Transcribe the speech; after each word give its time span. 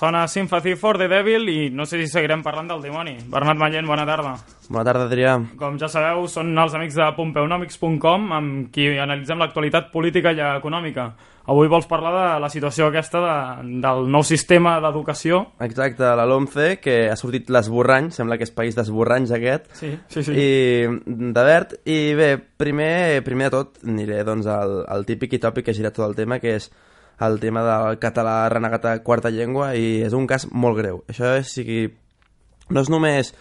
Sona 0.00 0.26
Sympathy 0.28 0.76
for 0.76 0.96
the 0.96 1.08
Devil 1.08 1.48
i 1.52 1.68
no 1.76 1.84
sé 1.84 1.98
si 2.00 2.06
seguirem 2.08 2.40
parlant 2.40 2.70
del 2.70 2.80
dimoni. 2.80 3.18
Bernat 3.28 3.58
Mallent, 3.60 3.84
bona 3.84 4.06
tarda. 4.08 4.30
Bona 4.70 4.84
tarda, 4.86 5.04
Adrià. 5.04 5.34
Com 5.60 5.76
ja 5.76 5.90
sabeu, 5.92 6.22
són 6.24 6.54
els 6.56 6.72
amics 6.78 6.96
de 6.96 7.08
pompeunomics.com 7.18 8.32
amb 8.32 8.70
qui 8.72 8.86
analitzem 8.96 9.44
l'actualitat 9.44 9.90
política 9.92 10.32
i 10.32 10.40
econòmica. 10.40 11.04
Avui 11.52 11.68
vols 11.68 11.84
parlar 11.90 12.14
de 12.16 12.24
la 12.40 12.48
situació 12.48 12.88
aquesta 12.88 13.20
de, 13.26 13.36
del 13.84 14.08
nou 14.08 14.24
sistema 14.24 14.78
d'educació. 14.80 15.42
Exacte, 15.68 16.08
la 16.16 16.24
LOMCE, 16.24 16.78
que 16.80 17.10
ha 17.12 17.20
sortit 17.20 17.52
l'esborrany, 17.52 18.08
sembla 18.16 18.40
que 18.40 18.48
és 18.48 18.56
país 18.56 18.78
d'esborranys 18.78 19.36
aquest, 19.36 19.68
Sí, 19.76 19.98
sí, 20.08 20.24
sí. 20.24 20.32
i 20.32 21.32
de 21.36 21.44
verd. 21.44 21.76
I 21.84 22.14
bé, 22.16 22.30
primer, 22.56 23.20
primer 23.28 23.50
de 23.52 23.58
tot 23.58 23.84
aniré 23.84 24.24
doncs, 24.24 24.48
al, 24.48 24.80
al 24.88 25.04
típic 25.04 25.36
i 25.36 25.44
tòpic 25.44 25.68
que 25.68 25.76
gira 25.76 25.92
tot 25.92 26.08
el 26.08 26.16
tema, 26.16 26.40
que 26.40 26.56
és 26.56 26.70
el 27.26 27.38
tema 27.40 27.62
del 27.66 27.98
català 28.00 28.48
renegat 28.52 28.86
a 28.86 28.98
quarta 29.04 29.32
llengua 29.32 29.74
i 29.76 30.00
és 30.06 30.16
un 30.16 30.26
cas 30.30 30.46
molt 30.52 30.78
greu. 30.78 31.02
Això 31.10 31.34
és, 31.38 31.52
sigui, 31.52 31.84
no 32.70 32.80
és 32.80 32.90
només 32.92 33.34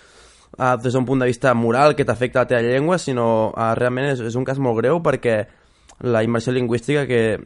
uh, 0.58 0.76
des 0.82 0.94
d'un 0.94 1.08
punt 1.08 1.24
de 1.24 1.30
vista 1.30 1.54
moral 1.54 1.96
que 1.96 2.06
t'afecta 2.06 2.44
la 2.44 2.50
teva 2.50 2.66
llengua, 2.66 3.00
sinó 3.00 3.30
uh, 3.50 3.72
realment 3.80 4.12
és, 4.14 4.22
és 4.32 4.36
un 4.36 4.46
cas 4.48 4.60
molt 4.60 4.82
greu 4.82 5.02
perquè 5.06 5.42
la 6.02 6.24
immersió 6.24 6.54
lingüística 6.56 7.06
que 7.08 7.40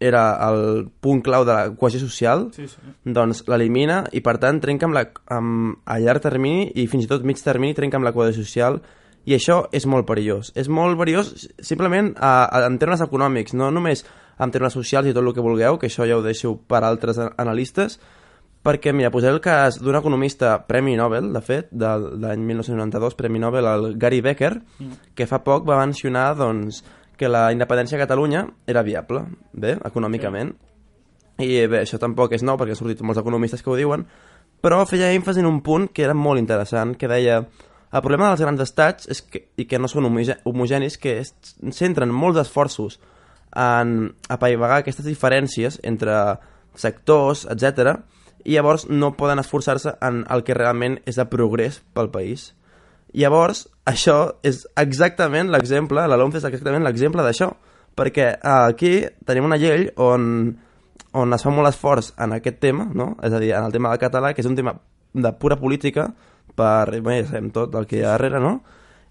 era 0.00 0.38
el 0.48 0.88
punt 1.00 1.22
clau 1.26 1.44
de 1.44 1.52
la 1.52 1.74
cohesió 1.74 2.00
social, 2.00 2.48
Sí, 2.54 2.68
sí. 2.68 2.78
doncs 3.04 3.42
l'elimina 3.50 4.04
i 4.14 4.22
per 4.22 4.36
tant 4.38 4.60
trenca 4.62 4.86
amb 4.86 4.94
la, 4.94 5.04
amb, 5.34 5.80
a 5.84 5.98
llarg 5.98 6.22
termini 6.22 6.68
i 6.78 6.86
fins 6.86 7.04
i 7.04 7.10
tot 7.10 7.26
mig 7.26 7.40
termini 7.42 7.74
trenca 7.74 7.98
amb 7.98 8.06
la 8.06 8.14
cohesió 8.14 8.44
social 8.44 8.78
i 9.26 9.34
això 9.34 9.64
és 9.74 9.84
molt 9.86 10.06
perillós. 10.06 10.52
És 10.54 10.70
molt 10.72 10.96
perillós 10.98 11.34
simplement 11.60 12.14
a, 12.16 12.46
a, 12.46 12.64
en 12.68 12.78
termes 12.78 13.02
econòmics, 13.04 13.56
no 13.58 13.72
només 13.74 14.04
en 14.38 14.50
termes 14.54 14.72
socials 14.72 15.08
i 15.10 15.14
tot 15.14 15.24
el 15.24 15.34
que 15.34 15.44
vulgueu, 15.44 15.78
que 15.78 15.88
això 15.90 16.06
ja 16.06 16.16
ho 16.18 16.22
deixo 16.22 16.54
per 16.68 16.82
altres 16.86 17.18
analistes, 17.36 17.98
perquè, 18.62 18.92
mira, 18.92 19.10
posaré 19.10 19.32
el 19.34 19.40
cas 19.40 19.78
d'un 19.80 19.96
economista 19.96 20.66
Premi 20.66 20.96
Nobel, 20.98 21.32
de 21.32 21.40
fet, 21.40 21.68
de 21.70 21.90
l'any 22.20 22.42
1992, 22.44 23.14
Premi 23.18 23.38
Nobel, 23.42 23.66
el 23.66 23.98
Gary 23.98 24.20
Becker, 24.20 24.54
que 25.14 25.26
fa 25.26 25.42
poc 25.44 25.66
va 25.68 25.78
mencionar 25.80 26.32
doncs, 26.36 26.82
que 27.18 27.28
la 27.30 27.48
independència 27.52 27.96
a 27.98 28.02
Catalunya 28.04 28.44
era 28.66 28.82
viable, 28.86 29.24
bé, 29.52 29.76
econòmicament. 29.84 30.52
I 31.38 31.66
bé, 31.70 31.84
això 31.84 31.98
tampoc 32.02 32.32
és 32.34 32.42
nou 32.42 32.58
perquè 32.58 32.74
han 32.74 32.78
sortit 32.78 33.02
molts 33.02 33.20
economistes 33.22 33.62
que 33.62 33.70
ho 33.70 33.76
diuen, 33.78 34.04
però 34.62 34.82
feia 34.90 35.12
èmfasi 35.14 35.40
en 35.42 35.46
un 35.46 35.60
punt 35.62 35.88
que 35.94 36.02
era 36.02 36.14
molt 36.14 36.40
interessant, 36.42 36.96
que 36.98 37.10
deia 37.10 37.40
el 37.42 38.02
problema 38.02 38.28
dels 38.28 38.42
grans 38.42 38.60
estats 38.60 39.06
és 39.08 39.22
que, 39.22 39.44
i 39.56 39.64
que 39.70 39.78
no 39.78 39.88
són 39.88 40.04
homoge- 40.10 40.40
homogenis, 40.44 40.98
que 40.98 41.18
es, 41.22 41.32
centren 41.72 42.10
molts 42.12 42.42
esforços 42.42 42.98
en 43.56 44.14
apaivagar 44.28 44.82
aquestes 44.82 45.06
diferències 45.06 45.80
entre 45.82 46.14
sectors, 46.78 47.46
etc. 47.50 47.98
i 48.44 48.54
llavors 48.56 48.86
no 48.88 49.14
poden 49.16 49.40
esforçar-se 49.42 49.96
en 50.04 50.24
el 50.30 50.44
que 50.44 50.56
realment 50.56 50.98
és 51.06 51.18
de 51.18 51.26
progrés 51.30 51.82
pel 51.94 52.10
país. 52.14 52.52
Llavors, 53.16 53.66
això 53.88 54.38
és 54.44 54.66
exactament 54.76 55.50
l'exemple, 55.50 56.04
la 56.06 56.16
LOMCE 56.20 56.42
és 56.42 56.48
exactament 56.50 56.84
l'exemple 56.84 57.24
d'això, 57.24 57.50
perquè 57.98 58.34
aquí 58.44 59.00
tenim 59.26 59.48
una 59.48 59.58
llei 59.58 59.88
on, 59.96 60.52
on 61.16 61.34
es 61.34 61.44
fa 61.44 61.52
molt 61.54 61.72
esforç 61.72 62.12
en 62.20 62.36
aquest 62.36 62.60
tema, 62.62 62.86
no? 62.94 63.14
és 63.24 63.32
a 63.32 63.40
dir, 63.42 63.54
en 63.56 63.64
el 63.64 63.74
tema 63.74 63.90
del 63.90 64.02
català, 64.02 64.34
que 64.34 64.44
és 64.44 64.50
un 64.50 64.58
tema 64.58 64.76
de 65.14 65.32
pura 65.40 65.56
política, 65.56 66.10
per, 66.54 67.00
bé, 67.00 67.22
ja 67.22 67.32
sabem 67.32 67.50
tot 67.54 67.74
el 67.78 67.88
que 67.88 67.98
hi 67.98 68.04
ha 68.04 68.12
darrere, 68.12 68.42
no? 68.42 68.58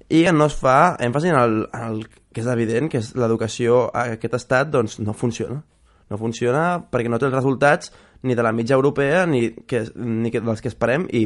I 0.09 0.23
no 0.31 0.47
es 0.47 0.55
fa 0.55 0.95
èmfasi 1.03 1.31
en 1.33 1.39
el, 1.39 1.55
en 1.73 1.87
el 1.87 2.03
que 2.33 2.43
és 2.43 2.49
evident, 2.51 2.87
que 2.91 3.01
és 3.01 3.13
l'educació 3.17 3.87
a 3.91 4.07
aquest 4.15 4.37
estat, 4.37 4.69
doncs 4.71 4.99
no 5.03 5.15
funciona. 5.17 5.63
No 6.07 6.19
funciona 6.19 6.77
perquè 6.87 7.09
no 7.11 7.19
té 7.19 7.27
els 7.27 7.35
resultats 7.35 7.91
ni 8.23 8.35
de 8.35 8.43
la 8.43 8.51
mitja 8.51 8.75
europea 8.75 9.25
ni, 9.25 9.49
que, 9.67 9.83
ni 9.95 10.31
que, 10.31 10.41
dels 10.41 10.61
que 10.63 10.71
esperem 10.71 11.05
i 11.13 11.25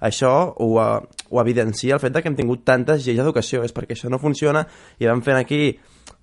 això 0.00 0.32
ho, 0.56 0.70
eh, 0.82 1.26
ho 1.30 1.42
evidencia 1.42 1.94
el 1.94 2.00
fet 2.02 2.14
de 2.14 2.22
que 2.22 2.32
hem 2.32 2.38
tingut 2.38 2.64
tantes 2.66 3.04
lleis 3.04 3.20
d'educació 3.20 3.62
és 3.66 3.74
perquè 3.76 3.94
això 3.94 4.10
no 4.10 4.18
funciona 4.22 4.64
i 4.98 5.06
vam 5.06 5.22
fent 5.22 5.38
aquí 5.38 5.60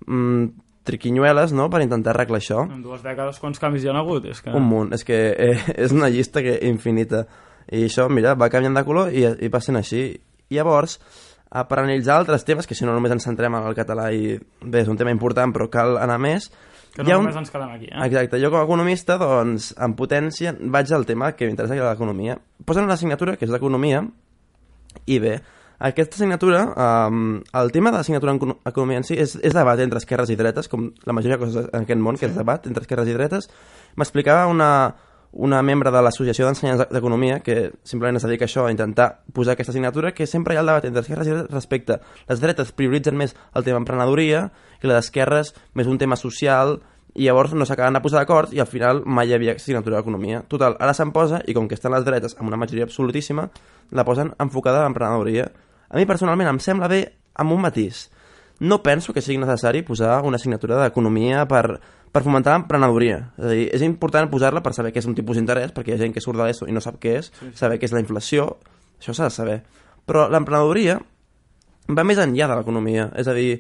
mm, 0.08 0.50
triquinyueles 0.90 1.54
no? 1.56 1.70
per 1.70 1.84
intentar 1.86 2.16
arreglar 2.16 2.42
això 2.42 2.66
En 2.66 2.82
dues 2.84 3.06
dècades 3.06 3.40
quants 3.40 3.62
canvis 3.62 3.86
hi 3.86 3.94
ha 3.94 3.98
hagut? 4.02 4.28
És 4.32 4.42
que... 4.44 4.52
un 4.52 4.68
munt, 4.68 4.92
és 4.98 5.06
que 5.08 5.22
eh, 5.32 5.56
és 5.78 5.96
una 5.96 6.10
llista 6.12 6.44
que 6.44 6.58
infinita 6.68 7.26
i 7.70 7.86
això, 7.86 8.10
mira, 8.10 8.34
va 8.34 8.50
canviant 8.50 8.80
de 8.80 8.86
color 8.88 9.14
i, 9.14 9.28
i 9.46 9.52
va 9.54 9.62
sent 9.62 9.78
així 9.78 10.04
llavors, 10.50 10.98
eh, 10.98 11.29
per 11.50 11.80
analitzar 11.82 12.20
altres 12.20 12.46
temes 12.46 12.68
que 12.70 12.78
si 12.78 12.86
no 12.86 12.94
només 12.94 13.14
ens 13.16 13.26
centrem 13.26 13.56
en 13.58 13.68
el 13.70 13.78
català 13.78 14.12
i 14.14 14.36
bé, 14.62 14.84
és 14.84 14.90
un 14.92 14.98
tema 14.98 15.14
important 15.14 15.54
però 15.56 15.70
cal 15.72 15.98
anar 15.98 16.20
més 16.22 16.52
Que 16.94 17.04
hi 17.04 17.10
no 17.10 17.20
ha 17.20 17.22
només 17.22 17.38
ens 17.38 17.52
quedem 17.54 17.70
aquí, 17.70 17.86
eh? 17.90 18.06
Exacte, 18.08 18.40
jo 18.42 18.50
com 18.50 18.60
a 18.60 18.66
economista, 18.66 19.18
doncs, 19.22 19.70
en 19.78 19.94
potència, 19.98 20.56
vaig 20.74 20.90
al 20.94 21.06
tema 21.06 21.32
que 21.38 21.46
m'interessa, 21.46 21.76
que 21.78 21.84
és 21.84 21.86
l'economia. 21.86 22.40
Posen 22.66 22.88
una 22.88 22.96
assignatura, 22.98 23.36
que 23.38 23.46
és 23.46 23.52
l'economia, 23.54 24.02
i 25.06 25.20
bé, 25.22 25.36
aquesta 25.80 26.18
assignatura, 26.18 26.64
um, 27.08 27.38
el 27.62 27.72
tema 27.72 27.92
de 27.94 27.98
l'assignatura 28.02 28.34
en 28.34 28.40
econo- 28.42 28.58
economia 28.66 28.98
en 29.00 29.06
si 29.08 29.16
és, 29.16 29.38
és 29.38 29.54
debat 29.56 29.80
entre 29.80 30.02
esquerres 30.02 30.34
i 30.34 30.36
dretes, 30.36 30.68
com 30.68 30.90
la 31.06 31.14
majoria 31.14 31.38
de 31.38 31.44
coses 31.46 31.70
en 31.72 31.86
aquest 31.86 32.02
món, 32.02 32.18
que 32.20 32.28
és 32.28 32.36
debat 32.36 32.66
entre 32.68 32.84
esquerres 32.84 33.08
i 33.08 33.16
dretes. 33.16 33.48
M'explicava 33.96 34.50
una, 34.52 34.72
una 35.32 35.62
membre 35.62 35.92
de 35.94 36.02
l'Associació 36.02 36.48
d'Ensenyants 36.48 36.90
d'Economia, 36.90 37.40
que 37.46 37.72
simplement 37.84 38.18
es 38.18 38.26
dedica 38.26 38.48
a 38.48 38.50
això, 38.50 38.66
a 38.66 38.74
intentar 38.74 39.10
posar 39.34 39.54
aquesta 39.54 39.72
assignatura, 39.72 40.14
que 40.14 40.28
sempre 40.28 40.56
hi 40.56 40.58
ha 40.58 40.64
el 40.64 40.72
debat 40.72 40.86
entre 40.90 41.04
esquerres 41.06 41.30
i 41.30 41.36
respecte. 41.42 42.00
Les 42.30 42.42
dretes 42.42 42.72
prioritzen 42.74 43.18
més 43.18 43.36
el 43.54 43.66
tema 43.68 43.82
emprenedoria 43.82 44.48
i 44.82 44.90
les 44.90 45.06
esquerres 45.06 45.54
més 45.78 45.88
un 45.88 46.00
tema 46.02 46.18
social 46.18 46.80
i 47.16 47.26
llavors 47.26 47.54
no 47.58 47.66
s'acaben 47.66 47.98
de 47.98 48.02
posar 48.02 48.22
d'acord 48.22 48.54
i 48.54 48.62
al 48.62 48.70
final 48.70 49.02
mai 49.06 49.30
hi 49.30 49.36
havia 49.38 49.56
assignatura 49.58 49.98
d'economia. 49.98 50.44
Total, 50.48 50.78
ara 50.80 50.94
se'n 50.94 51.14
posa 51.14 51.42
i 51.46 51.56
com 51.58 51.68
que 51.68 51.78
estan 51.78 51.94
les 51.94 52.06
dretes 52.06 52.38
amb 52.38 52.50
una 52.50 52.58
majoria 52.58 52.86
absolutíssima, 52.86 53.50
la 53.92 54.06
posen 54.06 54.34
enfocada 54.40 54.82
a 54.82 54.88
l'emprenedoria. 54.88 55.50
A 55.90 55.98
mi 55.98 56.06
personalment 56.06 56.50
em 56.50 56.62
sembla 56.62 56.90
bé 56.90 57.02
amb 57.36 57.54
un 57.54 57.62
matís. 57.62 58.08
No 58.60 58.82
penso 58.84 59.14
que 59.14 59.22
sigui 59.24 59.40
necessari 59.40 59.82
posar 59.88 60.20
una 60.28 60.36
assignatura 60.36 60.82
d'economia 60.82 61.46
per, 61.48 61.80
per 62.12 62.24
fomentar 62.26 62.56
l'emprenedoria. 62.56 63.20
És 63.38 63.46
a 63.46 63.54
dir, 63.54 63.66
és 63.76 63.86
important 63.86 64.30
posar-la 64.32 64.64
per 64.66 64.74
saber 64.78 64.92
què 64.94 65.02
és 65.02 65.08
un 65.10 65.16
tipus 65.18 65.38
d'interès, 65.38 65.74
perquè 65.76 65.94
hi 65.94 65.98
ha 65.98 66.02
gent 66.02 66.16
que 66.16 66.24
surt 66.24 66.40
de 66.40 66.46
l'ESO 66.46 66.68
i 66.70 66.76
no 66.76 66.82
sap 66.84 67.00
què 67.02 67.18
és, 67.20 67.32
sí, 67.40 67.52
saber 67.60 67.80
què 67.80 67.90
és 67.90 67.96
la 67.96 68.02
inflació, 68.04 68.48
això 69.00 69.16
s'ha 69.16 69.30
de 69.30 69.36
saber. 69.36 69.58
Però 70.10 70.28
l'emprenedoria 70.32 70.98
va 71.90 72.06
més 72.06 72.22
enllà 72.22 72.50
de 72.50 72.60
l'economia. 72.60 73.10
És 73.20 73.30
a 73.30 73.36
dir, 73.38 73.60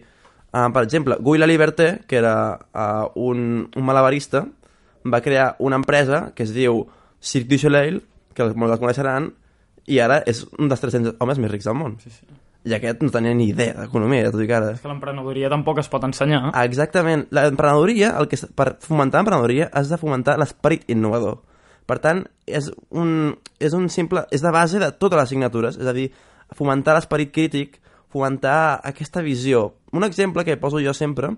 uh, 0.51 0.67
per 0.73 0.83
exemple, 0.85 1.19
Guy 1.21 1.41
Laliberté, 1.41 1.91
que 2.09 2.21
era 2.21 2.35
uh, 2.57 3.09
un, 3.15 3.69
un 3.69 3.85
malabarista, 3.85 4.45
va 5.05 5.21
crear 5.21 5.53
una 5.59 5.77
empresa 5.79 6.29
que 6.35 6.43
es 6.43 6.53
diu 6.55 6.87
Cirque 7.21 7.53
du 7.53 7.61
Soleil, 7.61 8.01
que 8.33 8.49
molts 8.53 8.73
la 8.73 8.81
coneixeran, 8.81 9.31
i 9.89 9.97
ara 10.01 10.21
és 10.29 10.43
un 10.57 10.69
dels 10.69 10.81
300 10.81 11.17
homes 11.19 11.39
més 11.41 11.51
rics 11.51 11.69
del 11.69 11.77
món. 11.77 11.97
Sí, 12.03 12.11
sí. 12.13 12.25
I 12.67 12.73
aquest 12.75 13.03
no 13.05 13.11
tenia 13.13 13.35
ni 13.37 13.49
idea 13.53 13.75
d'economia, 13.77 14.25
ja 14.25 14.31
t'ho 14.33 14.41
dic 14.41 14.51
ara. 14.51 14.73
És 14.75 14.81
que 14.83 14.89
l'emprenedoria 14.91 15.51
tampoc 15.51 15.79
es 15.79 15.87
pot 15.91 16.03
ensenyar. 16.03 16.49
Exactament. 16.65 17.27
L'emprenedoria, 17.35 18.11
el 18.19 18.27
que 18.31 18.39
per 18.55 18.73
fomentar 18.83 19.21
l'emprenedoria, 19.21 19.69
has 19.71 19.91
de 19.91 19.99
fomentar 20.01 20.35
l'esperit 20.41 20.83
innovador. 20.91 21.39
Per 21.89 21.97
tant, 22.03 22.25
és 22.45 22.67
un, 22.91 23.31
és 23.63 23.73
un 23.73 23.87
simple... 23.89 24.25
És 24.35 24.43
de 24.43 24.51
base 24.53 24.81
de 24.81 24.91
totes 24.91 25.17
les 25.17 25.29
assignatures, 25.29 25.79
és 25.79 25.87
a 25.87 25.95
dir, 25.95 26.09
fomentar 26.57 26.97
l'esperit 26.97 27.31
crític, 27.33 27.79
fomentar 28.11 28.81
aquesta 28.85 29.23
visió. 29.25 29.69
Un 29.95 30.05
exemple 30.05 30.43
que 30.45 30.59
poso 30.59 30.83
jo 30.83 30.93
sempre 30.93 31.31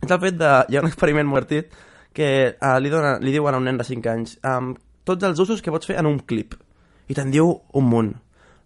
és 0.00 0.10
el 0.10 0.20
fet 0.22 0.38
de... 0.40 0.50
Hi 0.68 0.78
ha 0.78 0.82
un 0.84 0.88
experiment 0.88 1.28
molt 1.28 1.50
divertit 1.50 1.76
que 2.16 2.30
uh, 2.56 2.76
li, 2.82 2.90
dona, 2.90 3.18
li 3.22 3.34
diuen 3.34 3.54
a 3.54 3.60
un 3.60 3.68
nen 3.68 3.78
de 3.78 3.86
5 3.86 4.10
anys 4.10 4.34
um, 4.42 4.72
tots 5.06 5.26
els 5.28 5.38
usos 5.42 5.62
que 5.62 5.72
pots 5.74 5.86
fer 5.86 5.98
en 6.00 6.08
un 6.10 6.18
clip. 6.26 6.56
I 7.10 7.16
te'n 7.18 7.30
diu 7.34 7.52
un 7.76 7.86
munt. 7.90 8.14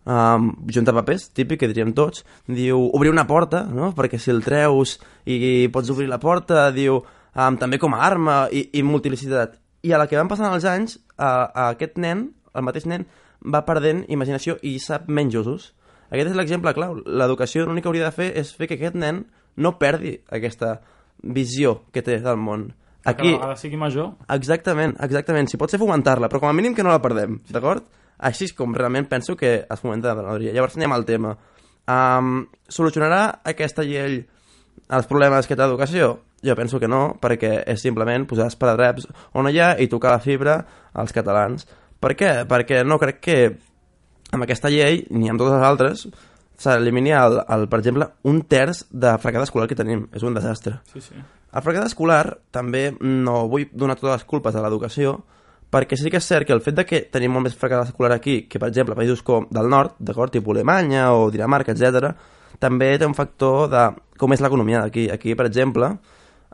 Um, 0.05 0.51
juntar 0.69 0.93
papers, 0.93 1.31
típic, 1.33 1.63
que 1.63 1.69
diríem 1.71 1.95
tots. 1.97 2.25
Diu 2.45 2.83
obrir 2.93 3.13
una 3.13 3.27
porta, 3.27 3.65
no? 3.65 3.93
perquè 3.97 4.21
si 4.21 4.33
el 4.35 4.43
treus 4.45 4.99
i, 5.25 5.37
i 5.37 5.53
pots 5.73 5.93
obrir 5.95 6.11
la 6.11 6.21
porta, 6.21 6.69
diu 6.77 6.99
um, 7.01 7.57
també 7.61 7.81
com 7.81 7.97
a 7.97 8.03
arma 8.05 8.43
i, 8.53 8.67
i 8.77 8.85
multiplicitat. 8.85 9.57
I 9.85 9.93
a 9.93 10.01
la 10.01 10.09
que 10.09 10.19
van 10.21 10.29
passant 10.29 10.53
els 10.53 10.67
anys, 10.69 10.99
a, 11.17 11.31
a 11.49 11.69
aquest 11.73 11.97
nen, 12.01 12.29
el 12.55 12.67
mateix 12.67 12.89
nen, 12.89 13.09
va 13.45 13.65
perdent 13.65 14.05
imaginació 14.13 14.59
i 14.63 14.77
sap 14.81 15.09
menys 15.09 15.37
usos. 15.41 15.73
Aquest 16.13 16.31
és 16.31 16.39
l'exemple 16.39 16.73
clau. 16.77 16.99
L'educació 17.05 17.65
l'únic 17.65 17.85
que 17.85 17.93
hauria 17.93 18.09
de 18.09 18.15
fer 18.15 18.31
és 18.41 18.53
fer 18.57 18.69
que 18.69 18.79
aquest 18.79 18.97
nen 19.01 19.25
no 19.57 19.77
perdi 19.81 20.19
aquesta 20.33 20.79
visió 21.25 21.81
que 21.93 22.05
té 22.05 22.21
del 22.21 22.41
món. 22.41 22.69
Aquí... 23.05 23.29
Que 23.29 23.35
a 23.35 23.41
la 23.41 23.49
vegada 23.49 23.61
sigui 23.61 23.81
major. 23.81 24.15
exactament, 24.33 24.97
exactament. 25.05 25.51
Si 25.51 25.61
pot 25.61 25.73
ser 25.73 25.81
fomentar-la, 25.81 26.31
però 26.33 26.41
com 26.41 26.53
a 26.53 26.57
mínim 26.57 26.77
que 26.77 26.85
no 26.85 26.93
la 26.93 27.03
perdem, 27.05 27.41
d'acord? 27.53 27.85
Així 28.19 28.49
com 28.57 28.75
realment 28.75 29.09
penso 29.11 29.37
que 29.37 29.55
es 29.65 29.81
fomenta 29.83 30.13
l'emprenedoria. 30.13 30.55
Llavors 30.55 30.77
anem 30.79 30.95
al 30.95 31.07
tema. 31.09 31.35
Um, 31.91 32.47
solucionarà 32.69 33.41
aquesta 33.45 33.85
llei 33.85 34.23
els 34.89 35.09
problemes 35.11 35.49
que 35.49 35.57
té 35.57 35.63
l'educació? 35.65 36.15
Jo 36.45 36.57
penso 36.57 36.79
que 36.81 36.89
no, 36.89 37.17
perquè 37.21 37.63
és 37.73 37.81
simplement 37.81 38.27
posar 38.29 38.51
esparadraps 38.51 39.09
on 39.33 39.49
hi 39.49 39.61
ha 39.61 39.75
i 39.81 39.89
tocar 39.89 40.13
la 40.13 40.21
fibra 40.21 40.59
als 40.93 41.15
catalans. 41.17 41.67
Per 42.01 42.13
què? 42.19 42.33
Perquè 42.49 42.83
no 42.85 43.01
crec 43.01 43.21
que 43.25 43.39
amb 44.35 44.45
aquesta 44.45 44.71
llei, 44.73 45.05
ni 45.11 45.31
amb 45.31 45.41
totes 45.41 45.57
les 45.57 45.67
altres, 45.67 46.05
s'elimini, 46.61 47.15
el, 47.17 47.39
el, 47.49 47.67
per 47.71 47.81
exemple, 47.81 48.09
un 48.29 48.43
terç 48.51 48.85
de 48.91 49.15
fracàs 49.23 49.49
escolar 49.49 49.69
que 49.71 49.79
tenim. 49.79 50.07
És 50.15 50.27
un 50.27 50.37
desastre. 50.37 50.79
Sí, 50.93 51.01
sí. 51.05 51.17
El 51.55 51.65
fracàs 51.65 51.93
escolar 51.93 52.37
també 52.55 52.89
no 53.01 53.45
vull 53.51 53.69
donar 53.73 53.97
totes 54.01 54.19
les 54.19 54.29
culpes 54.29 54.57
a 54.57 54.65
l'educació, 54.65 55.21
perquè 55.75 55.99
sí 55.99 56.11
que 56.13 56.21
és 56.23 56.27
cert 56.31 56.47
que 56.47 56.55
el 56.55 56.63
fet 56.63 56.77
de 56.79 56.85
que 56.87 57.01
tenim 57.11 57.33
molt 57.35 57.49
més 57.49 57.57
fracàs 57.59 57.91
escolar 57.91 58.15
aquí 58.15 58.45
que, 58.47 58.61
per 58.63 58.69
exemple, 58.71 58.95
països 58.95 59.25
com 59.27 59.49
del 59.51 59.67
nord, 59.71 59.97
d'acord, 59.99 60.31
tipus 60.31 60.55
Alemanya 60.55 61.09
o 61.17 61.31
Dinamarca, 61.35 61.75
etc, 61.75 62.13
també 62.63 62.93
té 62.99 63.09
un 63.09 63.17
factor 63.19 63.67
de 63.73 63.89
com 64.21 64.33
és 64.33 64.43
l'economia 64.45 64.85
d'aquí. 64.85 65.09
Aquí, 65.11 65.35
per 65.35 65.49
exemple, 65.51 65.91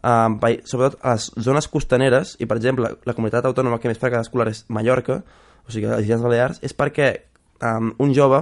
eh, 0.00 0.55
sobretot 0.64 0.99
a 1.02 1.19
les 1.19 1.31
zones 1.37 1.69
costaneres, 1.69 2.37
i 2.40 2.49
per 2.49 2.56
exemple, 2.56 2.94
la 3.05 3.14
comunitat 3.14 3.44
autònoma 3.44 3.78
que 3.78 3.93
més 3.93 4.00
fracàs 4.00 4.28
escolar 4.28 4.49
és 4.49 4.64
Mallorca, 4.69 5.20
o 5.66 5.73
sigui, 5.73 5.90
les 5.90 6.08
Illes 6.08 6.25
Balears, 6.25 6.62
és 6.64 6.75
perquè 6.75 7.11
um, 7.61 7.93
un 7.99 8.14
jove 8.16 8.40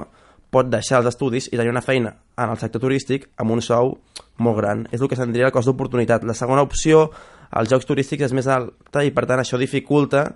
pot 0.54 0.68
deixar 0.70 1.02
els 1.02 1.10
estudis 1.10 1.48
i 1.50 1.58
tenir 1.58 1.72
una 1.74 1.84
feina 1.84 2.14
en 2.38 2.54
el 2.54 2.60
sector 2.60 2.80
turístic 2.80 3.26
amb 3.36 3.52
un 3.52 3.60
sou 3.64 3.98
molt 4.38 4.56
gran. 4.56 4.86
És 4.92 5.02
el 5.02 5.10
que 5.10 5.18
se'n 5.18 5.34
diria 5.34 5.50
el 5.50 5.52
cost 5.52 5.68
d'oportunitat. 5.68 6.24
La 6.24 6.36
segona 6.38 6.64
opció, 6.64 7.10
als 7.50 7.68
jocs 7.68 7.88
turístics, 7.88 8.30
és 8.30 8.36
més 8.36 8.48
alta 8.48 9.04
i 9.04 9.12
per 9.12 9.26
tant 9.28 9.42
això 9.42 9.60
dificulta 9.60 10.28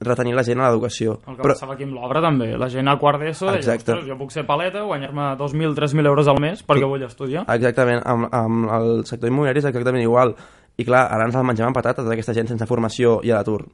retenir 0.00 0.34
la 0.36 0.44
gent 0.46 0.60
a 0.60 0.68
l'educació. 0.68 1.16
El 1.26 1.36
que 1.36 1.42
Però... 1.42 1.54
passava 1.56 1.74
aquí 1.74 1.86
amb 1.86 1.96
l'obra 1.96 2.22
també. 2.22 2.50
La 2.60 2.68
gent 2.72 2.88
a 2.90 2.96
quart 3.00 3.22
d'ESO 3.22 3.50
deia, 3.54 3.76
jo 4.06 4.18
puc 4.20 4.34
ser 4.34 4.44
paleta, 4.46 4.84
guanyar-me 4.86 5.30
2.000, 5.40 5.74
3.000 5.78 6.10
euros 6.12 6.28
al 6.30 6.40
mes 6.42 6.62
perquè 6.66 6.88
vull 6.88 7.06
estudiar. 7.06 7.46
Exactament, 7.56 8.02
amb, 8.06 8.28
amb 8.34 8.68
el 8.78 8.90
sector 9.08 9.32
immobiliari 9.32 9.62
és 9.64 9.70
exactament 9.70 10.04
igual. 10.04 10.36
I 10.78 10.86
clar, 10.86 11.06
ara 11.10 11.26
ens 11.26 11.38
el 11.38 11.46
menjàvem 11.48 11.74
patates 11.74 12.06
d'aquesta 12.06 12.36
gent 12.36 12.52
sense 12.52 12.68
formació 12.70 13.18
i 13.26 13.32
a 13.32 13.40
l'atur. 13.40 13.64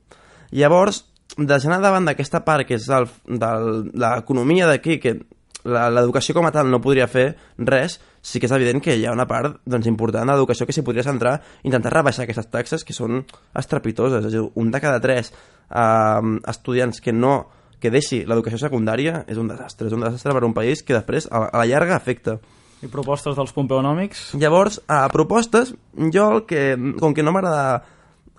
Llavors, 0.56 1.02
deixant 1.36 1.82
davant 1.82 2.06
d'aquesta 2.08 2.44
part 2.46 2.68
que 2.68 2.78
és 2.78 2.88
l'economia 2.88 4.70
d'aquí, 4.70 5.00
que 5.02 5.18
l'educació 5.64 6.34
com 6.36 6.46
a 6.46 6.52
tal 6.52 6.68
no 6.70 6.82
podria 6.84 7.06
fer 7.08 7.34
res, 7.58 7.98
sí 8.20 8.40
que 8.40 8.48
és 8.48 8.54
evident 8.56 8.82
que 8.84 8.96
hi 8.96 9.06
ha 9.06 9.14
una 9.16 9.26
part 9.28 9.58
doncs, 9.64 9.88
important 9.88 10.28
de 10.28 10.36
l'educació 10.36 10.66
que 10.68 10.76
s'hi 10.76 10.84
podria 10.84 11.04
centrar 11.06 11.38
intentar 11.64 11.92
rebaixar 11.94 12.24
aquestes 12.24 12.50
taxes 12.52 12.84
que 12.84 12.96
són 12.96 13.24
estrepitoses. 13.56 14.28
És 14.28 14.36
dir, 14.36 14.44
un 14.44 14.70
de 14.70 14.80
cada 14.80 15.00
tres 15.00 15.32
eh, 15.32 16.32
estudiants 16.52 17.00
que 17.00 17.12
no 17.12 17.36
que 17.84 17.92
deixi 17.92 18.22
l'educació 18.24 18.56
secundària 18.62 19.24
és 19.28 19.40
un 19.40 19.48
desastre. 19.50 19.90
És 19.90 19.96
un 19.96 20.04
desastre 20.06 20.32
per 20.32 20.44
a 20.44 20.48
un 20.48 20.56
país 20.56 20.80
que 20.82 20.96
després 20.96 21.28
a, 21.28 21.46
a 21.50 21.60
la 21.60 21.66
llarga 21.68 21.98
afecta. 21.98 22.38
I 22.84 22.88
propostes 22.92 23.36
dels 23.36 23.52
pompeonòmics? 23.56 24.30
Llavors, 24.40 24.78
a 24.88 25.04
propostes, 25.12 25.74
jo 26.12 26.30
el 26.36 26.44
que, 26.48 26.62
com 27.00 27.16
que 27.16 27.24
no 27.24 27.32
m'agrada 27.32 27.82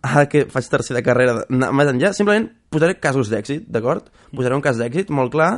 ara 0.05 0.25
que 0.29 0.45
faig 0.51 0.69
tercera 0.71 1.01
carrera 1.05 1.41
més 1.49 1.91
enllà, 1.91 2.13
simplement 2.13 2.47
posaré 2.73 2.97
casos 3.01 3.31
d'èxit, 3.31 3.67
d'acord? 3.71 4.11
Posaré 4.35 4.57
un 4.57 4.63
cas 4.65 4.77
d'èxit 4.79 5.11
molt 5.13 5.33
clar, 5.33 5.51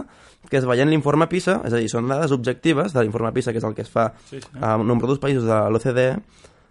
que 0.47 0.59
es 0.61 0.67
veient 0.67 0.89
l'informe 0.89 1.27
PISA, 1.27 1.61
és 1.67 1.73
a 1.73 1.81
dir, 1.81 1.89
són 1.91 2.07
dades 2.07 2.31
objectives 2.35 2.93
de 2.95 3.03
l'informe 3.03 3.33
PISA, 3.35 3.53
que 3.53 3.61
és 3.61 3.67
el 3.67 3.75
que 3.75 3.83
es 3.83 3.91
fa 3.91 4.11
sí, 4.29 4.39
sí. 4.39 4.53
a 4.63 4.77
nombrosos 4.79 5.19
països 5.23 5.47
de 5.47 5.57
l'OCDE, 5.73 6.11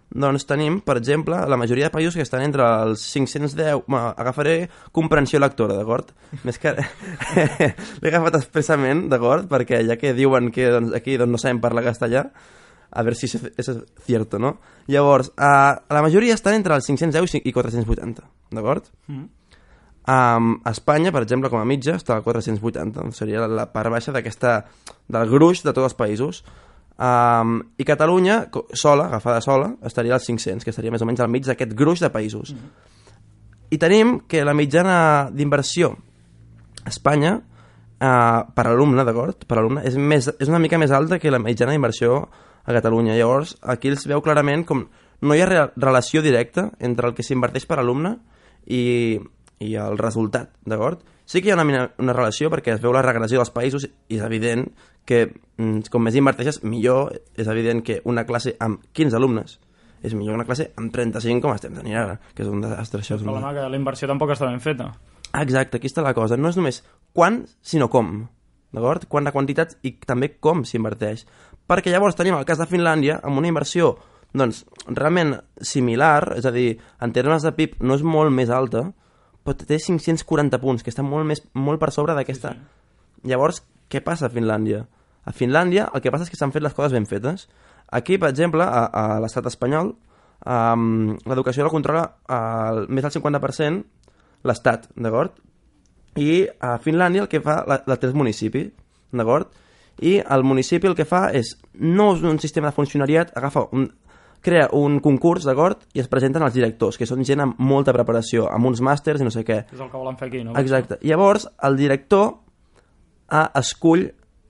doncs 0.07 0.45
tenim, 0.47 0.79
per 0.87 0.95
exemple, 0.97 1.35
la 1.51 1.57
majoria 1.59 1.89
de 1.89 1.93
països 1.93 2.15
que 2.15 2.23
estan 2.23 2.45
entre 2.45 2.63
els 2.85 3.03
510... 3.11 3.83
Bueno, 3.87 4.13
agafaré 4.15 4.69
comprensió 4.95 5.39
lectora, 5.39 5.75
d'acord? 5.75 6.13
Més 6.47 6.59
que... 6.63 6.73
L'he 8.01 8.11
agafat 8.13 8.39
expressament, 8.39 9.07
d'acord? 9.11 9.49
Perquè 9.51 9.83
ja 9.87 9.99
que 9.99 10.15
diuen 10.15 10.49
que 10.55 10.71
doncs, 10.71 10.95
aquí 10.95 11.19
doncs, 11.19 11.35
no 11.35 11.41
sabem 11.41 11.59
parlar 11.63 11.83
castellà, 11.89 12.29
a 12.89 13.03
veure 13.03 13.17
si 13.19 13.27
és 13.27 13.71
cierto, 14.05 14.39
no? 14.39 14.57
Llavors, 14.87 15.31
uh, 15.35 15.73
la 15.89 16.03
majoria 16.05 16.37
estan 16.37 16.55
entre 16.57 16.77
els 16.77 16.87
510 16.87 17.41
i 17.43 17.53
480, 17.53 18.23
d'acord? 18.55 18.87
Mm. 19.07 19.25
Um, 20.07 20.53
a 20.63 20.71
Espanya, 20.71 21.11
per 21.11 21.25
exemple, 21.25 21.49
com 21.51 21.59
a 21.59 21.67
mitja, 21.67 21.97
està 21.99 22.15
al 22.15 22.23
480, 22.23 22.93
doncs 22.95 23.19
seria 23.19 23.43
la, 23.51 23.65
part 23.73 23.91
baixa 23.91 24.13
d'aquesta 24.15 24.61
del 25.11 25.27
gruix 25.27 25.65
de 25.65 25.73
tots 25.73 25.89
els 25.89 25.97
països. 25.99 26.45
Um, 26.95 27.59
I 27.75 27.83
Catalunya, 27.83 28.45
sola, 28.71 29.09
agafada 29.11 29.41
sola, 29.43 29.73
estaria 29.85 30.15
als 30.15 30.29
500, 30.29 30.63
que 30.63 30.71
estaria 30.71 30.93
més 30.95 31.03
o 31.03 31.09
menys 31.09 31.25
al 31.25 31.33
mig 31.33 31.43
d'aquest 31.43 31.75
gruix 31.75 31.99
de 31.99 32.11
països. 32.13 32.55
Mm. 32.55 32.95
I 33.75 33.81
tenim 33.83 34.15
que 34.31 34.45
la 34.47 34.55
mitjana 34.55 34.97
d'inversió 35.35 35.91
a 36.85 36.87
Espanya, 36.87 37.35
uh, 37.99 38.41
per 38.55 38.67
alumne, 38.71 39.03
d'acord? 39.03 39.43
Per 39.43 39.59
alumne, 39.59 39.83
és, 39.83 39.99
més, 39.99 40.31
és 40.39 40.47
una 40.47 40.63
mica 40.63 40.79
més 40.79 40.95
alta 40.95 41.19
que 41.19 41.35
la 41.35 41.43
mitjana 41.43 41.75
d'inversió 41.75 42.21
a 42.67 42.75
Catalunya. 42.75 43.15
Llavors, 43.17 43.55
aquí 43.63 43.89
els 43.89 44.05
veu 44.09 44.21
clarament 44.21 44.65
com 44.67 44.85
no 45.21 45.33
hi 45.33 45.41
ha 45.41 45.47
re 45.49 45.61
relació 45.75 46.21
directa 46.21 46.69
entre 46.83 47.09
el 47.09 47.15
que 47.17 47.25
s'inverteix 47.25 47.65
per 47.65 47.79
alumne 47.81 48.17
i, 48.67 49.17
i 49.63 49.73
el 49.81 49.97
resultat, 49.97 50.51
d'acord? 50.67 51.01
Sí 51.27 51.41
que 51.41 51.49
hi 51.49 51.55
ha 51.55 51.59
una, 51.59 51.87
una 51.99 52.15
relació 52.15 52.51
perquè 52.53 52.75
es 52.75 52.83
veu 52.83 52.93
la 52.95 53.03
regressió 53.03 53.41
dels 53.41 53.51
països 53.55 53.87
i 53.87 54.19
és 54.19 54.23
evident 54.23 54.67
que 55.07 55.25
mm, 55.57 55.87
com 55.91 56.03
més 56.03 56.15
inverteixes, 56.19 56.61
millor 56.63 57.15
és 57.35 57.47
evident 57.47 57.81
que 57.83 58.01
una 58.05 58.27
classe 58.27 58.53
amb 58.63 58.83
15 58.93 59.17
alumnes 59.17 59.57
és 60.03 60.13
millor 60.13 60.35
que 60.35 60.39
una 60.43 60.47
classe 60.47 60.69
amb 60.77 60.93
35 60.93 61.41
com 61.41 61.55
estem 61.55 61.75
tenint 61.75 61.97
ara, 61.97 62.17
que 62.35 62.43
és 62.45 62.49
un 62.51 62.61
desastre. 62.61 63.01
Això 63.01 63.17
és 63.17 63.25
un... 63.25 63.33
que 63.33 63.69
la 63.71 63.79
inversió 63.79 64.07
tampoc 64.09 64.35
està 64.35 64.49
ben 64.51 64.61
feta. 64.61 64.91
Exacte, 65.41 65.79
aquí 65.79 65.89
està 65.89 66.03
la 66.05 66.13
cosa. 66.17 66.37
No 66.37 66.51
és 66.51 66.59
només 66.59 66.83
quan, 67.17 67.45
sinó 67.61 67.89
com. 67.89 68.27
D'acord? 68.75 69.07
Quant 69.09 69.25
de 69.25 69.33
quantitats 69.33 69.79
i 69.87 69.95
també 70.05 70.35
com 70.43 70.63
s'inverteix 70.67 71.25
perquè 71.67 71.91
llavors 71.91 72.15
tenim 72.15 72.37
el 72.37 72.47
cas 72.47 72.61
de 72.61 72.67
Finlàndia 72.69 73.19
amb 73.23 73.39
una 73.39 73.49
inversió 73.51 73.95
doncs, 74.37 74.63
realment 74.87 75.37
similar, 75.63 76.33
és 76.37 76.45
a 76.45 76.51
dir, 76.51 76.77
en 77.01 77.13
termes 77.15 77.45
de 77.45 77.53
PIB 77.55 77.77
no 77.81 77.95
és 77.97 78.03
molt 78.03 78.33
més 78.33 78.51
alta, 78.53 78.83
però 79.47 79.55
té 79.57 79.79
540 79.79 80.59
punts, 80.61 80.83
que 80.83 80.91
està 80.91 81.05
molt, 81.05 81.25
més, 81.27 81.41
molt 81.55 81.79
per 81.81 81.93
sobre 81.95 82.15
d'aquesta. 82.17 82.53
Sí, 82.53 82.59
sí. 82.59 83.29
Llavors, 83.31 83.61
què 83.91 84.01
passa 84.03 84.27
a 84.27 84.33
Finlàndia? 84.33 84.83
A 85.27 85.33
Finlàndia 85.35 85.87
el 85.93 86.03
que 86.03 86.11
passa 86.11 86.27
és 86.27 86.31
que 86.31 86.39
s'han 86.39 86.53
fet 86.55 86.63
les 86.63 86.75
coses 86.75 86.95
ben 86.95 87.07
fetes. 87.07 87.47
Aquí, 87.95 88.17
per 88.19 88.29
exemple, 88.29 88.63
a, 88.67 88.87
a 88.91 89.19
l'estat 89.23 89.47
espanyol, 89.47 89.93
um, 90.43 91.15
l'educació 91.27 91.65
la 91.65 91.73
controla 91.73 92.03
al, 92.27 92.85
més 92.91 93.05
del 93.07 93.15
50% 93.15 94.47
l'estat, 94.47 94.89
d'acord? 94.95 95.39
I 96.19 96.47
a 96.63 96.75
Finlàndia 96.83 97.23
el 97.25 97.31
que 97.31 97.41
fa 97.43 97.61
la, 97.69 97.81
la 97.87 97.97
té 97.99 98.09
el 98.09 98.17
municipi, 98.17 98.65
d'acord? 99.15 99.51
I 100.01 100.17
el 100.21 100.43
municipi 100.43 100.87
el 100.87 100.95
que 100.95 101.05
fa 101.05 101.27
és, 101.33 101.55
no 101.73 102.13
és 102.15 102.25
un 102.25 102.39
sistema 102.39 102.69
de 102.69 102.75
funcionariat, 102.75 103.31
agafa 103.37 103.65
un, 103.73 103.87
crea 104.41 104.69
un 104.77 104.99
concurs, 105.03 105.45
d'acord? 105.47 105.81
I 105.97 106.03
es 106.03 106.09
presenten 106.11 106.45
els 106.45 106.55
directors, 106.55 106.97
que 106.97 107.07
són 107.09 107.25
gent 107.27 107.43
amb 107.43 107.59
molta 107.59 107.95
preparació, 107.95 108.47
amb 108.53 108.69
uns 108.69 108.81
màsters 108.85 109.21
i 109.21 109.27
no 109.27 109.33
sé 109.33 109.43
què. 109.47 109.63
És 109.73 109.79
el 109.81 109.89
que 109.89 109.97
volen 109.97 110.19
fer 110.19 110.29
aquí, 110.29 110.43
no? 110.45 110.55
Exacte. 110.59 110.99
Llavors, 111.01 111.47
el 111.67 111.77
director 111.79 112.37
ah, 113.27 113.49
escull 113.57 114.07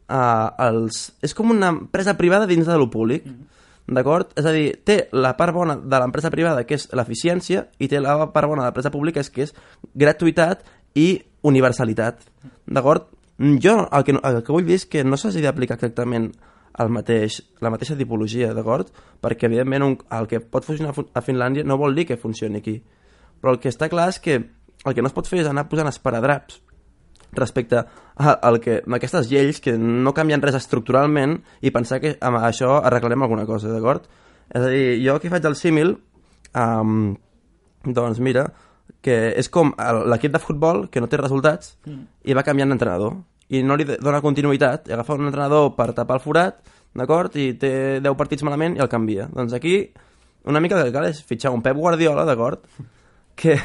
ah, 0.07 0.53
els... 0.67 1.07
És 1.23 1.35
com 1.38 1.53
una 1.55 1.71
empresa 1.75 2.17
privada 2.19 2.50
dins 2.50 2.67
de 2.67 2.77
lo 2.77 2.89
públic, 2.93 3.25
mm 3.25 3.31
-hmm. 3.31 3.95
d'acord? 3.95 4.33
És 4.36 4.45
a 4.45 4.51
dir, 4.51 4.79
té 4.83 5.07
la 5.12 5.36
part 5.38 5.53
bona 5.53 5.75
de 5.75 6.00
l'empresa 6.00 6.29
privada, 6.29 6.65
que 6.65 6.75
és 6.75 6.89
l'eficiència, 6.93 7.67
i 7.79 7.88
té 7.88 8.00
la 8.00 8.31
part 8.31 8.48
bona 8.48 8.62
de 8.62 8.67
l'empresa 8.67 8.91
pública, 8.91 9.22
que 9.24 9.43
és 9.43 9.55
gratuïtat 9.95 10.63
i 10.95 11.22
universalitat, 11.41 12.22
d'acord? 12.65 13.16
Mm, 13.38 13.58
jo 13.63 13.79
el 13.86 14.03
que, 14.03 14.17
el 14.17 14.44
que 14.44 14.53
vull 14.53 14.67
dir 14.67 14.77
és 14.79 14.86
que 14.89 15.03
no 15.06 15.17
s'hagi 15.17 15.44
d'aplicar 15.46 15.77
exactament 15.77 16.32
el 16.82 16.91
mateix, 16.94 17.39
la 17.62 17.72
mateixa 17.74 17.98
tipologia, 17.98 18.51
d'acord? 18.53 18.89
Perquè, 19.22 19.50
evidentment, 19.50 19.86
un, 19.86 19.98
el 20.13 20.29
que 20.29 20.41
pot 20.41 20.65
funcionar 20.65 20.94
a 20.94 21.25
Finlàndia 21.25 21.65
no 21.65 21.79
vol 21.82 21.98
dir 21.98 22.06
que 22.10 22.20
funcioni 22.22 22.62
aquí. 22.62 22.77
Però 23.41 23.56
el 23.56 23.62
que 23.62 23.74
està 23.74 23.89
clar 23.89 24.10
és 24.13 24.22
que 24.22 24.38
el 24.38 24.94
que 24.94 25.01
no 25.01 25.10
es 25.10 25.15
pot 25.15 25.27
fer 25.29 25.41
és 25.41 25.50
anar 25.50 25.67
posant 25.70 25.89
esparadraps 25.89 26.62
respecte 27.38 27.82
al 28.15 28.60
que, 28.63 28.79
a 28.79 28.96
aquestes 28.98 29.27
lleis 29.29 29.60
que 29.62 29.74
no 29.77 30.13
canvien 30.15 30.41
res 30.41 30.56
estructuralment 30.58 31.36
i 31.62 31.74
pensar 31.75 32.00
que 32.01 32.15
amb 32.24 32.39
això 32.39 32.77
arreglarem 32.79 33.25
alguna 33.25 33.46
cosa, 33.46 33.70
d'acord? 33.74 34.08
És 34.48 34.63
a 34.63 34.70
dir, 34.72 34.86
jo 35.03 35.17
aquí 35.17 35.29
faig 35.29 35.46
el 35.46 35.58
símil, 35.60 35.98
um, 36.56 37.12
doncs 37.84 38.22
mira, 38.24 38.48
que 39.01 39.17
és 39.39 39.50
com 39.50 39.74
l'equip 40.12 40.34
de 40.34 40.41
futbol 40.44 40.88
que 40.91 41.01
no 41.03 41.10
té 41.12 41.20
resultats 41.20 41.75
mm. 41.86 42.03
i 42.27 42.36
va 42.38 42.46
canviant 42.48 42.74
d'entrenador 42.74 43.17
i 43.56 43.62
no 43.63 43.77
li 43.79 43.86
dona 43.88 44.24
continuïtat 44.24 44.89
i 44.89 44.96
agafa 44.96 45.15
un 45.15 45.29
entrenador 45.29 45.72
per 45.77 45.94
tapar 45.96 46.17
el 46.17 46.24
forat 46.24 46.60
d'acord? 46.98 47.36
i 47.39 47.53
té 47.60 47.72
10 48.03 48.17
partits 48.20 48.44
malament 48.48 48.77
i 48.77 48.84
el 48.84 48.91
canvia 48.91 49.29
doncs 49.32 49.56
aquí 49.56 49.79
una 50.48 50.62
mica 50.63 50.79
el 50.79 50.89
que 50.89 50.96
cal 50.96 51.08
és 51.08 51.22
fitxar 51.24 51.53
un 51.56 51.63
Pep 51.63 51.77
Guardiola 51.77 52.25
d'acord? 52.27 52.63
que, 53.36 53.58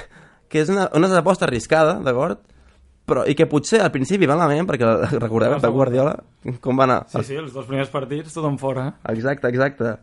que 0.48 0.62
és 0.62 0.70
una, 0.70 0.88
una 0.94 1.10
aposta 1.18 1.48
arriscada 1.48 1.98
d'acord? 2.04 2.38
però, 3.06 3.26
i 3.26 3.34
que 3.34 3.48
potser 3.50 3.82
al 3.82 3.90
principi 3.94 4.28
va 4.30 4.38
malament 4.38 4.68
perquè 4.68 4.94
recordeu 5.24 5.58
Pep 5.58 5.74
Guardiola 5.74 6.16
com 6.62 6.78
va 6.78 6.86
anar? 6.86 7.02
Sí, 7.10 7.24
sí, 7.32 7.38
els 7.40 7.54
dos 7.54 7.66
primers 7.66 7.90
partits 7.90 8.34
tothom 8.36 8.58
fora 8.62 8.92
exacte, 9.10 9.50
exacte 9.50 9.96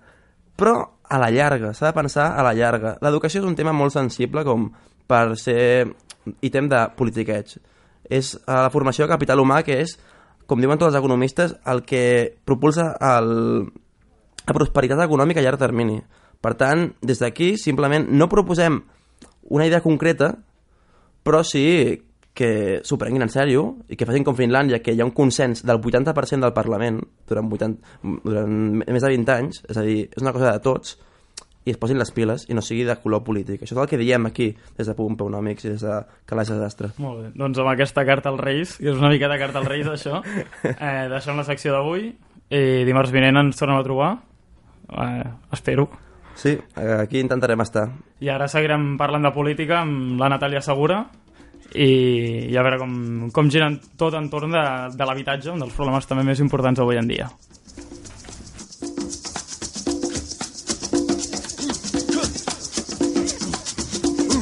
però 0.60 0.76
a 1.10 1.18
la 1.18 1.32
llarga, 1.32 1.72
s'ha 1.74 1.90
de 1.90 1.96
pensar 1.96 2.34
a 2.36 2.44
la 2.46 2.54
llarga 2.58 2.98
l'educació 3.06 3.42
és 3.42 3.48
un 3.48 3.56
tema 3.56 3.72
molt 3.72 3.96
sensible 3.96 4.44
com 4.48 4.68
per 5.10 5.34
ser 5.42 5.90
ítem 6.46 6.70
de 6.70 6.84
politiqueig. 6.98 7.58
És 8.10 8.36
la 8.46 8.70
formació 8.74 9.06
de 9.06 9.14
capital 9.14 9.42
humà 9.42 9.62
que 9.66 9.82
és, 9.84 9.98
com 10.50 10.62
diuen 10.62 10.80
tots 10.80 10.94
els 10.94 11.00
economistes, 11.00 11.56
el 11.70 11.84
que 11.86 12.04
propulsa 12.46 12.92
el, 13.18 13.32
la 14.46 14.56
prosperitat 14.58 15.02
econòmica 15.06 15.42
a 15.42 15.46
llarg 15.46 15.62
termini. 15.62 16.00
Per 16.40 16.54
tant, 16.58 16.88
des 17.06 17.22
d'aquí 17.22 17.56
simplement 17.60 18.08
no 18.10 18.30
proposem 18.32 18.80
una 19.50 19.66
idea 19.68 19.84
concreta, 19.84 20.32
però 21.26 21.44
sí 21.44 21.66
que 22.40 22.80
s'ho 22.88 22.96
prenguin 22.98 23.26
en 23.26 23.32
sèrio 23.34 23.64
i 23.92 23.98
que 24.00 24.08
facin 24.08 24.24
com 24.24 24.38
Finlàndia, 24.38 24.80
que 24.80 24.94
hi 24.96 25.02
ha 25.02 25.08
un 25.08 25.14
consens 25.16 25.66
del 25.68 25.82
80% 25.82 26.46
del 26.46 26.56
Parlament 26.56 27.02
durant, 27.28 27.50
80, 27.52 27.98
durant 28.24 28.54
més 28.80 29.04
de 29.04 29.12
20 29.12 29.34
anys, 29.36 29.64
és 29.68 29.78
a 29.78 29.84
dir, 29.84 30.06
és 30.08 30.24
una 30.24 30.34
cosa 30.36 30.54
de 30.54 30.64
tots, 30.64 30.96
i 31.66 31.74
es 31.74 31.78
posin 31.78 32.00
les 32.00 32.12
piles 32.16 32.46
i 32.50 32.56
no 32.58 32.64
sigui 32.66 32.86
de 32.88 32.96
color 33.04 33.24
polític. 33.26 33.64
Això 33.64 33.76
és 33.76 33.82
el 33.84 33.90
que 33.92 34.00
diem 34.00 34.26
aquí, 34.30 34.50
des 34.78 34.88
de 34.88 34.96
Pompeonòmics 34.98 35.68
i 35.68 35.74
des 35.74 35.84
de 35.86 36.00
Calaix 36.30 36.52
Desastre. 36.54 36.94
Molt 37.04 37.22
bé, 37.22 37.32
doncs 37.38 37.60
amb 37.60 37.72
aquesta 37.74 38.06
carta 38.08 38.32
als 38.32 38.42
Reis, 38.42 38.78
que 38.80 38.90
és 38.94 38.98
una 38.98 39.12
miqueta 39.12 39.38
carta 39.42 39.62
als 39.62 39.70
Reis 39.70 39.90
això, 39.92 40.22
eh, 40.64 41.06
deixem 41.12 41.38
la 41.38 41.48
secció 41.48 41.76
d'avui 41.76 42.10
i 42.50 42.62
dimarts 42.88 43.14
vinent 43.14 43.44
ens 43.44 43.60
tornem 43.60 43.80
a 43.80 43.86
trobar. 43.86 44.12
Eh, 44.90 45.26
espero. 45.54 45.90
Sí, 46.40 46.56
aquí 46.76 47.20
intentarem 47.20 47.60
estar. 47.62 47.90
I 48.24 48.30
ara 48.32 48.48
seguirem 48.48 48.94
parlant 48.98 49.28
de 49.28 49.34
política 49.36 49.82
amb 49.84 50.22
la 50.22 50.30
Natàlia 50.32 50.62
Segura 50.64 51.02
i, 51.74 52.48
i 52.50 52.56
a 52.58 52.64
veure 52.64 52.80
com, 52.80 52.94
com 53.36 53.50
giren 53.52 53.76
tot 54.00 54.16
entorn 54.18 54.56
de, 54.56 54.64
de 54.96 55.06
l'habitatge, 55.08 55.52
un 55.52 55.60
dels 55.66 55.76
problemes 55.76 56.08
també 56.08 56.24
més 56.26 56.40
importants 56.40 56.80
avui 56.80 56.98
en 57.02 57.12
dia. 57.12 57.28